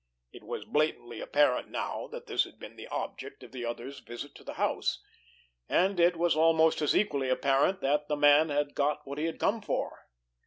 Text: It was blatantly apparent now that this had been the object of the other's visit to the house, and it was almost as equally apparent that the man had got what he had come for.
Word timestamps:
It 0.31 0.43
was 0.43 0.65
blatantly 0.65 1.21
apparent 1.21 1.69
now 1.69 2.07
that 2.07 2.25
this 2.25 2.43
had 2.45 2.57
been 2.57 2.75
the 2.75 2.87
object 2.87 3.43
of 3.43 3.51
the 3.51 3.65
other's 3.65 3.99
visit 3.99 4.33
to 4.33 4.43
the 4.43 4.55
house, 4.55 4.99
and 5.69 5.99
it 5.99 6.15
was 6.17 6.35
almost 6.35 6.81
as 6.81 6.97
equally 6.97 7.29
apparent 7.29 7.81
that 7.81 8.07
the 8.07 8.17
man 8.17 8.49
had 8.49 8.73
got 8.73 9.05
what 9.05 9.19
he 9.19 9.25
had 9.25 9.39
come 9.39 9.61
for. 9.61 10.07